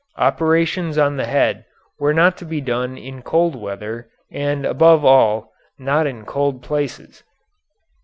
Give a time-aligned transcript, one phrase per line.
[0.17, 1.63] Operations on the head
[1.99, 7.21] were not to be done in cold weather and, above all, not in cold places.